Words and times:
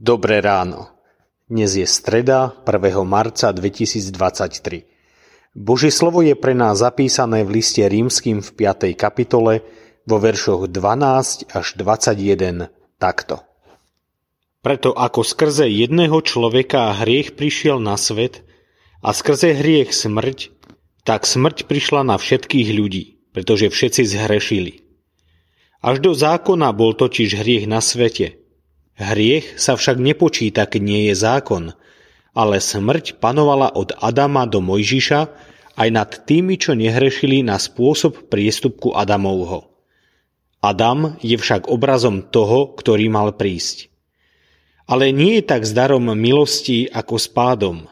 Dobré 0.00 0.40
ráno. 0.40 0.88
Dnes 1.44 1.76
je 1.76 1.84
streda 1.84 2.56
1. 2.64 3.04
marca 3.04 3.52
2023. 3.52 4.88
Božie 5.52 5.92
slovo 5.92 6.24
je 6.24 6.32
pre 6.32 6.56
nás 6.56 6.80
zapísané 6.80 7.44
v 7.44 7.60
liste 7.60 7.84
rímským 7.84 8.40
v 8.40 8.48
5. 8.48 8.96
kapitole 8.96 9.60
vo 10.08 10.16
veršoch 10.16 10.72
12 10.72 11.52
až 11.52 11.66
21 11.76 12.72
takto. 12.96 13.44
Preto 14.64 14.96
ako 14.96 15.20
skrze 15.20 15.68
jedného 15.68 16.16
človeka 16.24 16.96
hriech 17.04 17.36
prišiel 17.36 17.76
na 17.76 18.00
svet 18.00 18.40
a 19.04 19.12
skrze 19.12 19.52
hriech 19.52 19.92
smrť, 19.92 20.48
tak 21.04 21.28
smrť 21.28 21.68
prišla 21.68 22.08
na 22.08 22.16
všetkých 22.16 22.72
ľudí, 22.72 23.20
pretože 23.36 23.68
všetci 23.68 24.08
zhrešili. 24.16 24.80
Až 25.84 26.00
do 26.00 26.16
zákona 26.16 26.72
bol 26.72 26.96
totiž 26.96 27.36
hriech 27.36 27.68
na 27.68 27.84
svete– 27.84 28.32
Hriech 29.00 29.56
sa 29.56 29.80
však 29.80 29.96
nepočíta, 29.96 30.68
keď 30.68 30.82
nie 30.84 31.02
je 31.08 31.16
zákon, 31.16 31.72
ale 32.36 32.60
smrť 32.60 33.16
panovala 33.16 33.72
od 33.72 33.96
Adama 33.96 34.44
do 34.44 34.60
Mojžiša 34.60 35.20
aj 35.80 35.88
nad 35.88 36.10
tými, 36.28 36.60
čo 36.60 36.76
nehrešili 36.76 37.40
na 37.40 37.56
spôsob 37.56 38.28
priestupku 38.28 38.92
Adamovho. 38.92 39.72
Adam 40.60 41.16
je 41.24 41.40
však 41.40 41.72
obrazom 41.72 42.20
toho, 42.20 42.76
ktorý 42.76 43.08
mal 43.08 43.32
prísť. 43.32 43.88
Ale 44.84 45.08
nie 45.08 45.40
je 45.40 45.48
tak 45.48 45.64
s 45.64 45.72
darom 45.72 46.12
milosti 46.12 46.84
ako 46.84 47.16
s 47.16 47.32
pádom, 47.32 47.88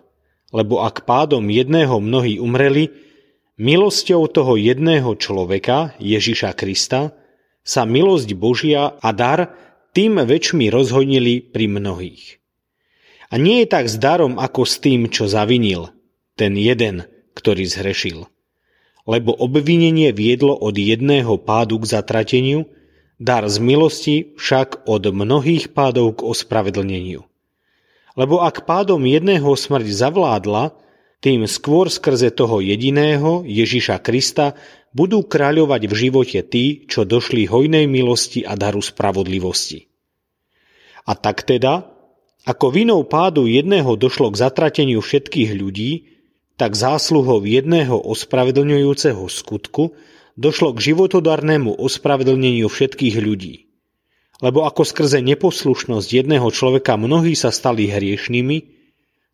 lebo 0.53 0.85
ak 0.85 1.09
pádom 1.09 1.49
jedného 1.49 1.97
mnohí 1.97 2.37
umreli, 2.37 2.93
milosťou 3.57 4.29
toho 4.29 4.61
jedného 4.61 5.17
človeka, 5.17 5.97
Ježiša 5.97 6.53
Krista, 6.53 7.17
sa 7.65 7.89
milosť 7.89 8.29
Božia 8.37 8.97
a 9.01 9.09
dar 9.17 9.57
tým 9.99 10.23
väčšmi 10.23 10.71
rozhojnili 10.71 11.51
pri 11.51 11.67
mnohých. 11.67 12.39
A 13.35 13.35
nie 13.35 13.67
je 13.67 13.75
tak 13.75 13.91
s 13.91 13.99
darom 13.99 14.39
ako 14.39 14.63
s 14.63 14.79
tým, 14.79 15.11
čo 15.11 15.27
zavinil, 15.27 15.91
ten 16.39 16.55
jeden, 16.55 17.11
ktorý 17.35 17.67
zhrešil. 17.67 18.31
Lebo 19.11 19.35
obvinenie 19.35 20.15
viedlo 20.15 20.55
od 20.55 20.79
jedného 20.79 21.35
pádu 21.43 21.83
k 21.83 21.91
zatrateniu, 21.99 22.71
dar 23.19 23.51
z 23.51 23.59
milosti 23.59 24.39
však 24.39 24.87
od 24.87 25.11
mnohých 25.11 25.75
pádov 25.75 26.23
k 26.23 26.31
ospravedlneniu. 26.31 27.27
Lebo 28.15 28.47
ak 28.47 28.71
pádom 28.71 29.03
jedného 29.03 29.51
smrť 29.51 29.91
zavládla, 29.91 30.79
tým 31.19 31.43
skôr 31.51 31.91
skrze 31.91 32.31
toho 32.31 32.63
jediného, 32.63 33.43
Ježiša 33.43 33.99
Krista, 33.99 34.55
budú 34.95 35.27
kráľovať 35.27 35.91
v 35.91 35.95
živote 36.07 36.39
tí, 36.47 36.87
čo 36.87 37.03
došli 37.03 37.51
hojnej 37.51 37.91
milosti 37.91 38.47
a 38.47 38.55
daru 38.55 38.79
spravodlivosti. 38.79 39.88
A 41.09 41.17
tak 41.17 41.49
teda, 41.49 41.89
ako 42.45 42.69
vinou 42.69 43.01
pádu 43.09 43.49
jedného 43.49 43.97
došlo 43.97 44.29
k 44.29 44.41
zatrateniu 44.45 45.01
všetkých 45.01 45.57
ľudí, 45.57 46.21
tak 46.61 46.77
zásluhou 46.77 47.41
jedného 47.49 47.97
ospravedlňujúceho 47.97 49.25
skutku 49.33 49.97
došlo 50.37 50.77
k 50.77 50.93
životodarnému 50.93 51.73
ospravedlneniu 51.81 52.69
všetkých 52.69 53.17
ľudí. 53.25 53.73
Lebo 54.39 54.69
ako 54.69 54.85
skrze 54.85 55.19
neposlušnosť 55.25 56.09
jedného 56.13 56.47
človeka 56.53 56.95
mnohí 56.95 57.35
sa 57.35 57.51
stali 57.51 57.91
hriešnými, 57.91 58.79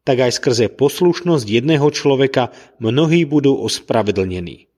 tak 0.05 0.21
aj 0.21 0.33
skrze 0.37 0.67
poslušnosť 0.73 1.45
jedného 1.49 1.85
človeka 1.93 2.55
mnohí 2.81 3.27
budú 3.29 3.57
ospravedlnení. 3.67 4.69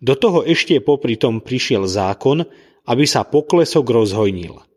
Do 0.00 0.14
toho 0.16 0.44
ešte 0.46 0.78
popri 0.80 1.18
tom 1.18 1.40
prišiel 1.44 1.88
zákon, 1.88 2.48
aby 2.88 3.04
sa 3.04 3.24
poklesok 3.26 3.84
rozhojnil. 3.86 4.71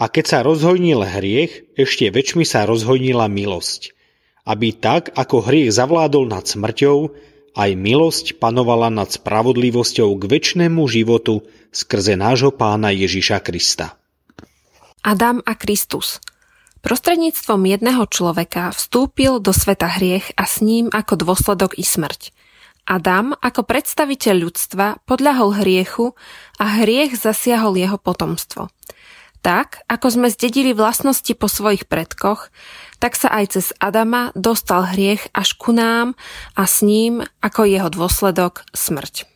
A 0.00 0.08
keď 0.08 0.24
sa 0.24 0.38
rozhojnil 0.40 1.04
hriech, 1.04 1.76
ešte 1.76 2.08
väčšmi 2.08 2.44
sa 2.48 2.64
rozhojnila 2.64 3.28
milosť. 3.28 3.92
Aby 4.42 4.74
tak, 4.74 5.12
ako 5.14 5.44
hriech 5.44 5.70
zavládol 5.70 6.28
nad 6.32 6.44
smrťou, 6.44 7.12
aj 7.52 7.70
milosť 7.76 8.26
panovala 8.40 8.88
nad 8.88 9.12
spravodlivosťou 9.12 10.08
k 10.16 10.22
väčšnému 10.24 10.82
životu 10.88 11.44
skrze 11.68 12.16
nášho 12.16 12.50
pána 12.50 12.88
Ježiša 12.90 13.44
Krista. 13.44 14.00
Adam 15.04 15.44
a 15.44 15.52
Kristus 15.58 16.22
Prostredníctvom 16.82 17.62
jedného 17.70 18.10
človeka 18.10 18.74
vstúpil 18.74 19.38
do 19.38 19.54
sveta 19.54 19.86
hriech 19.86 20.34
a 20.34 20.48
s 20.48 20.58
ním 20.58 20.90
ako 20.90 21.14
dôsledok 21.14 21.78
i 21.78 21.86
smrť. 21.86 22.34
Adam 22.82 23.38
ako 23.38 23.62
predstaviteľ 23.62 24.34
ľudstva 24.42 24.86
podľahol 25.06 25.62
hriechu 25.62 26.18
a 26.58 26.82
hriech 26.82 27.14
zasiahol 27.14 27.78
jeho 27.78 27.94
potomstvo. 28.02 28.66
Tak, 29.42 29.82
ako 29.90 30.06
sme 30.06 30.28
zdedili 30.30 30.70
vlastnosti 30.70 31.34
po 31.34 31.50
svojich 31.50 31.90
predkoch, 31.90 32.54
tak 33.02 33.18
sa 33.18 33.26
aj 33.26 33.58
cez 33.58 33.66
Adama 33.82 34.30
dostal 34.38 34.86
hriech 34.86 35.26
až 35.34 35.58
ku 35.58 35.74
nám 35.74 36.14
a 36.54 36.62
s 36.62 36.86
ním 36.86 37.26
ako 37.42 37.66
jeho 37.66 37.90
dôsledok 37.90 38.62
smrť. 38.70 39.26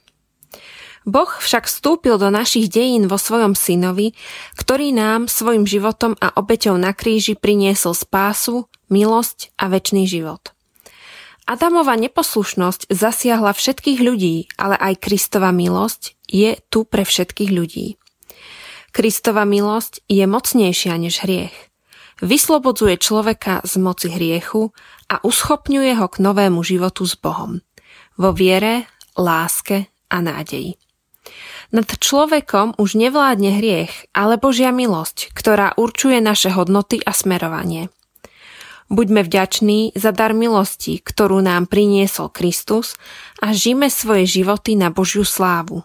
Boh 1.06 1.30
však 1.30 1.66
vstúpil 1.70 2.18
do 2.18 2.30
našich 2.30 2.70
dejín 2.70 3.10
vo 3.10 3.18
svojom 3.18 3.58
synovi, 3.58 4.14
ktorý 4.58 4.94
nám 4.94 5.26
svojim 5.26 5.62
životom 5.66 6.18
a 6.18 6.34
obeťou 6.34 6.78
na 6.78 6.94
kríži 6.94 7.34
priniesol 7.38 7.94
spásu, 7.94 8.70
milosť 8.90 9.54
a 9.58 9.70
väčší 9.70 10.06
život. 10.06 10.54
Adamova 11.46 11.94
neposlušnosť 11.94 12.90
zasiahla 12.90 13.54
všetkých 13.54 14.02
ľudí, 14.02 14.50
ale 14.58 14.74
aj 14.78 14.98
Kristova 14.98 15.54
milosť 15.54 16.18
je 16.26 16.58
tu 16.70 16.82
pre 16.82 17.06
všetkých 17.06 17.50
ľudí. 17.54 17.98
Kristova 18.96 19.44
milosť 19.44 20.08
je 20.08 20.24
mocnejšia 20.24 20.96
než 20.96 21.20
hriech. 21.20 21.52
Vyslobodzuje 22.24 22.96
človeka 22.96 23.60
z 23.60 23.76
moci 23.76 24.08
hriechu 24.08 24.72
a 25.12 25.20
uschopňuje 25.20 26.00
ho 26.00 26.08
k 26.08 26.16
novému 26.24 26.64
životu 26.64 27.04
s 27.04 27.12
Bohom. 27.12 27.60
Vo 28.16 28.32
viere, 28.32 28.88
láske 29.12 29.92
a 30.08 30.24
nádeji. 30.24 30.80
Nad 31.76 31.92
človekom 31.92 32.80
už 32.80 32.96
nevládne 32.96 33.60
hriech, 33.60 34.08
ale 34.16 34.40
Božia 34.40 34.72
milosť, 34.72 35.28
ktorá 35.36 35.76
určuje 35.76 36.24
naše 36.24 36.48
hodnoty 36.56 36.96
a 37.04 37.12
smerovanie. 37.12 37.92
Buďme 38.88 39.28
vďační 39.28 39.92
za 39.92 40.08
dar 40.16 40.32
milosti, 40.32 41.04
ktorú 41.04 41.44
nám 41.44 41.68
priniesol 41.68 42.32
Kristus 42.32 42.96
a 43.44 43.52
žime 43.52 43.92
svoje 43.92 44.24
životy 44.40 44.72
na 44.72 44.88
Božiu 44.88 45.28
slávu. 45.28 45.84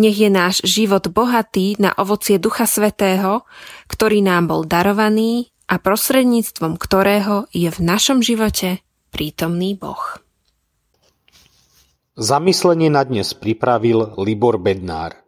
Nech 0.00 0.16
je 0.16 0.32
náš 0.32 0.64
život 0.64 1.12
bohatý 1.12 1.76
na 1.76 1.92
ovocie 1.92 2.40
Ducha 2.40 2.64
Svetého, 2.64 3.44
ktorý 3.84 4.24
nám 4.24 4.48
bol 4.48 4.64
darovaný 4.64 5.52
a 5.68 5.76
prostredníctvom 5.76 6.80
ktorého 6.80 7.44
je 7.52 7.68
v 7.68 7.78
našom 7.84 8.24
živote 8.24 8.80
prítomný 9.12 9.76
Boh. 9.76 10.00
Zamyslenie 12.16 12.88
na 12.88 13.04
dnes 13.04 13.36
pripravil 13.36 14.16
Libor 14.16 14.56
Bednár. 14.56 15.20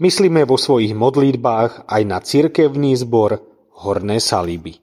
Myslíme 0.00 0.48
vo 0.48 0.56
svojich 0.56 0.96
modlitbách 0.96 1.84
aj 1.84 2.02
na 2.08 2.24
cirkevný 2.24 2.96
zbor 2.96 3.36
Horné 3.84 4.16
Saliby. 4.16 4.80